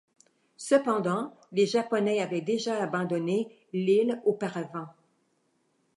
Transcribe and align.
Cependant, 0.57 1.31
les 1.51 1.67
Japonais 1.67 2.21
avaient 2.23 2.41
déjà 2.41 2.81
abandonné 2.81 3.55
l'île 3.71 4.19
auparavant. 4.25 4.87